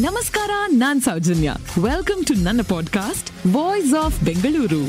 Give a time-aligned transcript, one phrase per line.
[0.00, 1.52] ನಮಸ್ಕಾರ ನಾನ್ Soujanya.
[1.82, 4.82] Welcome to ನನ್ನ ಪಾಡ್ಕಾಸ್ಟ್ ವಾಯ್ಸ್ ಆಫ್ ಬೆಂಗಳೂರು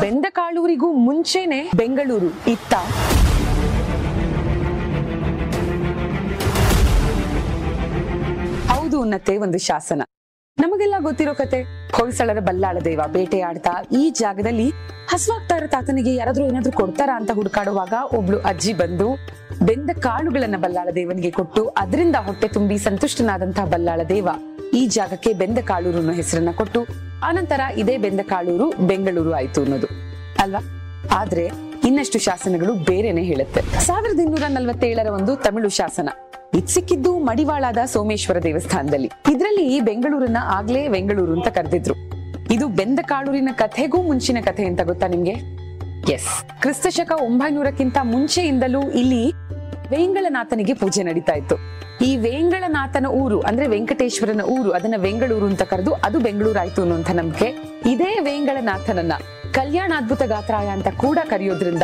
[0.00, 2.74] ಬೆಂದ ಕಾಳೂರಿಗೂ ಮುಂಚೆನೆ ಬೆಂಗಳೂರು ಇತ್ತ.
[8.70, 10.02] ಹೌದು ಅನ್ನತ್ತೆ ಒಂದು ಶಾಸನ.
[10.62, 11.88] ನಮಗೆಲ್ಲ ಗೊತ್ತಿರೋ ಕತೆ.
[11.92, 14.70] ಹೊಯ್ಸಳರ ಬಲ್ಲಾಳ ದೈವ ಬೇಟೆಯಾಡ್ತಾ ಈ ಜಾಗದಲ್ಲಿ
[15.08, 19.18] ಹಸುವಾಗ್ತಾ ಇರೋ ತಾತನಿಗೆ ಯಾರಾದ್ರೂ ಏನಾದ್ರೂ ಕೊಡ್ತಾರಾ ಅಂತ ಹುಡುಕಾಡುವಾಗ ಒಬ್ಳು ಅಜ್ಜಿ ಬಂದು
[19.62, 24.28] ಬೆಂದ ಕಾಳುಗಳನ್ನ ಬಲ್ಲಾಳ ದೇವನಿಗೆ ಕೊಟ್ಟು ಅದರಿಂದ ಹೊಟ್ಟೆ ತುಂಬಿ ಸಂತುಷ್ಟನಾದಂತಹ ಬಲ್ಲಾಳ ದೇವ
[24.74, 26.86] ಈ ಜಾಗಕ್ಕೆ ಬೆಂದ ಕಾಳೂರು ಅನ್ನೋ ಹೆಸರನ್ನ ಕೊಟ್ಟು
[27.24, 29.86] ಆನಂತರ ಇದೇ ಬೆಂದ ಕಾಳೂರು ಬೆಂಗಳೂರು ಆಯ್ತು ಅನ್ನೋದು.
[30.38, 30.60] ಅಲ್ವಾ?
[31.12, 31.50] ಆದ್ರೆ
[31.86, 33.80] ಇನ್ನಷ್ಟು ಶಾಸನಗಳು ಬೇರೆನೆ ಹೇಳುತ್ತೆ.
[33.80, 36.08] ಸಾವಿರದ ಇನ್ನೂರ ನಲವತ್ತೇಳರ ಒಂದು ತಮಿಳು ಶಾಸನ.
[36.60, 39.10] ಸಿಕ್ಕಿದ್ದು ಮಡಿವಾಳದ ಸೋಮೇಶ್ವರ ದೇವಸ್ಥಾನದಲ್ಲಿ.
[39.32, 41.94] ಇದರಲ್ಲಿ ಬೆಂಗಳೂರನ್ನ ಆಗ್ಲೇ ಬೆಂಗಳೂರು ಅಂತ ಕರೆದಿದ್ರು.
[42.52, 45.32] ಇದು ಬೆಂದ ಕಾಳೂರಿನ ಕಥೆಗೂ ಮುಂಚಿನ ಕಥೆ ಅಂತ ಗೊತ್ತಾ ನಿಮ್ಗೆ?
[46.12, 49.32] ಎಸ್ ಕ್ರಿಸ್ತಶಕ ಒಂಬೈನೂರಕ್ಕಿಂತ ಮುಂಚೆಯಿಂದಲೂ ಇಲ್ಲಿ
[49.90, 51.56] ವೇಂಗಳನಾಥನಿಗೆ ಪೂಜೆ ನಡೀತಾ ಇತ್ತು.
[52.04, 57.54] ಈ ವೇಂಗಳನಾಥನ ಊರು ಅಂದ್ರೆ ವೆಂಕಟೇಶ್ವರನ ಊರು, ಅದನ್ನ ಬೆಂಗಳೂರು ಅಂತ ಕರೆದು ಅದು ಬೆಂಗಳೂರು ಆಯ್ತು ಅನ್ನುವಂಥ ನಂಬಿಕೆ.
[57.86, 59.12] ಇದೇ ವೇಂಗಳನಾಥನನ್ನ
[59.52, 61.82] ಕಲ್ಯಾಣಾದ್ಭುತ ಗಾತ್ರಾಯ ಅಂತ ಕೂಡ ಕರೆಯೋದ್ರಿಂದ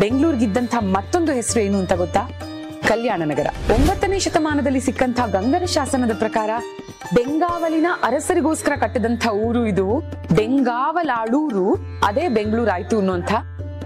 [0.00, 2.49] ಬೆಂಗಳೂರಿಗಿದ್ದಂಥ ಮತ್ತೊಂದು ಹೆಸರು ಏನು ಅಂತ ಗೊತ್ತಾ?
[2.90, 3.46] ಕಲ್ಯಾಣ ನಗರ.
[3.74, 6.50] ಒಂಬತ್ತನೇ ಶತಮಾನದಲ್ಲಿ ಸಿಕ್ಕಂತಹ ಗಂಗರ ಶಾಸನದ ಪ್ರಕಾರ
[7.14, 9.98] ಬೆಂಗಾವಲಿನ ಅರಸರಿಗೋಸ್ಕರ ಕಟ್ಟಿದಂತ ಊರು ಇದು.
[10.34, 11.74] ಬೆಂಗಾವಲಾಳೂರು.
[12.04, 13.32] ಅದೇ ಬೆಂಗಳೂರು ಆಯ್ತು ಅನ್ನುವಂಥ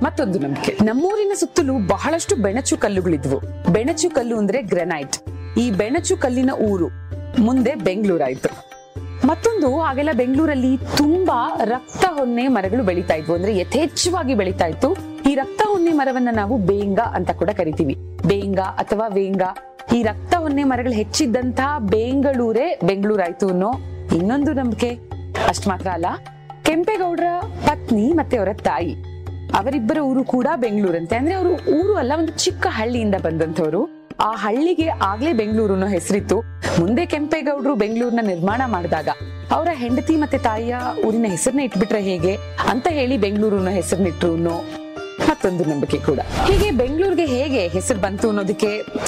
[0.02, 0.78] ಮತ್ತೊಂದು ನಂಬಿಕೆ.
[0.84, 3.72] ನಮ್ಮೂರಿನ ಸುತ್ತಲೂ ಬಹಳಷ್ಟು ಬೆಣಚು ಕಲ್ಲುಗಳಿದ್ವು.
[3.72, 5.16] ಬೆಣಚು ಕಲ್ಲು ಅಂದ್ರೆ ಗ್ರೆನೈಟ್.
[5.58, 6.88] ಈ ಬೆಣಚು ಕಲ್ಲಿನ ಊರು
[7.42, 8.74] ಮುಂದೆ ಬೆಂಗಳೂರಾಯ್ತು.
[9.26, 13.34] ಮತ್ತೊಂದು ಆಗೆಲ್ಲ ಬೆಂಗಳೂರಲ್ಲಿ ತುಂಬಾ ರಕ್ತ ಹೊನ್ನೆ ಮರಗಳು ಬೆಳೀತಾ ಇದ್ವು.
[13.34, 15.13] ಅಂದ್ರೆ ಯಥೇಚ್ಛವಾಗಿ ಬೆಳೀತಾ ಇತ್ತು.
[15.28, 17.94] ಈ ರಕ್ತ ಹೊನ್ನೆ ಮರವನ್ನ ನಾವು ಬೇಂಗ ಅಂತ ಕೂಡ ಕರಿತೀವಿ.
[18.28, 19.42] ಬೇಂಗ ಅಥವಾ ವೇಂಗ.
[19.96, 23.70] ಈ ರಕ್ತ ಹೊನ್ನೆ ಮರಗಳು ಹೆಚ್ಚಿದ್ದಂತಹ ಬೆಂಗಳೂರೇ ಬೆಂಗಳೂರಾಯ್ತು ಅನ್ನೋ
[24.16, 24.90] ಇನ್ನೊಂದು ನಂಬಿಕೆ.
[25.50, 26.08] ಅಷ್ಟ್ ಮಾತ್ರ ಅಲ್ಲ,
[26.62, 27.30] ಕೆಂಪೇಗೌಡರ
[27.66, 28.92] ಪತ್ನಿ ಮತ್ತೆ ಅವರ ತಾಯಿ,
[29.60, 31.16] ಅವರಿಬ್ಬರ ಊರು ಕೂಡ ಬೆಂಗಳೂರಂತೆ.
[31.16, 33.82] ಅಂದ್ರೆ ಅವರು ಊರು ಅಲ್ಲ, ಒಂದು ಚಿಕ್ಕ ಹಳ್ಳಿಯಿಂದ ಬಂದಂತವರು
[34.20, 36.36] ಆ ಹಳ್ಳಿಗೆ ಆಗ್ಲೇ ಬೆಂಗಳೂರು ಹೆಸರಿತ್ತು.
[36.80, 39.08] ಮುಂದೆ ಕೆಂಪೇಗೌಡರು ಬೆಂಗಳೂರಿನ ನಿರ್ಮಾಣ ಮಾಡಿದಾಗ
[39.52, 40.74] ಅವರ ಹೆಂಡತಿ ಮತ್ತೆ ತಾಯಿಯ
[41.06, 42.32] ಊರಿನ ಹೆಸರನ್ನ ಇಟ್ಬಿಟ್ರೆ ಹೇಗೆ
[42.72, 44.32] ಅಂತ ಹೇಳಿ ಬೆಂಗಳೂರು ಹೆಸರನ್ನಿಟ್ರು
[45.44, 46.20] ಮತ್ತೊಂದು ನಂಬಿಕೆ ಕೂಡ.
[46.20, 48.66] ಹೀಗೆ ಬೆಂಗಳೂರಿಗೆ ಹೇಗೆ ಹೆಸರು ಬಂತು ಅನ್ನೋದಕ್ಕೆ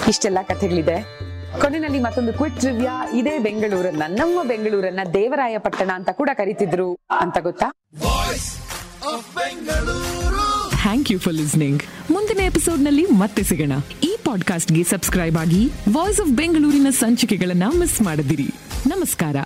[0.08, 1.18] ಇಷ್ಟೆಲ್ಲ ಕಥೆಗಳಿದೆ.
[1.60, 6.94] ಕೊನೆಯಲ್ಲಿ ಮತ್ತೊಂದು ಕ್ವಿಟ್ ಟ್ರಿವ್ಯಾ ಇದೇ ಬೆಂಗಳೂರನ್ನ ನಮ್ಮ ಬೆಂಗಳೂರನ್ನ ದೇವರಾಯ ಪಟ್ಟಣ ಅಂತ ಕೂಡ ಕರಿತಿದ್ರು.
[7.20, 7.72] ಅಂತ ಗೊತ್ತಾ?
[10.82, 13.72] ಥ್ಯಾಂಕ್ ಯು ಫಾರ್ ಲಿಸ್ನಿಂಗ್ ಮುಂದಿನ ಎಪಿಸೋಡ್ನಲ್ಲಿ ಮತ್ತೆ ಸಿಗೋಣ.
[14.02, 18.48] ಈ ಪಾಡ್ಕಾಸ್ಟ್ಗೆ ಸಬ್ಸ್ಕ್ರೈಬ್ ಆಗಿ ವಾಯ್ಸ್ ಆಫ್ ಬೆಂಗಳೂರಿನ ಸಂಚಿಕೆಗಳನ್ನ ಮಿಸ್ ಮಾಡದಿರಿ.
[18.86, 19.36] ನಮಸ್ಕಾರ.